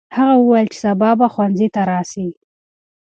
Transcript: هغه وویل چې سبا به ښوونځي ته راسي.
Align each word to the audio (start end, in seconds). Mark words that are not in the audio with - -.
هغه 0.17 0.35
وویل 0.37 0.67
چې 0.73 0.77
سبا 0.85 1.09
به 1.19 1.27
ښوونځي 1.33 1.67
ته 1.75 1.81
راسي. 1.91 2.27